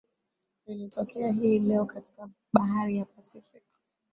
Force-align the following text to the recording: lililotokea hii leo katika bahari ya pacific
lililotokea 0.67 1.31
hii 1.31 1.59
leo 1.59 1.85
katika 1.85 2.29
bahari 2.53 2.97
ya 2.97 3.05
pacific 3.05 3.63